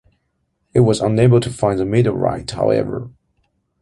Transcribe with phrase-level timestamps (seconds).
[0.73, 3.11] It was unable to find the meteorite, however.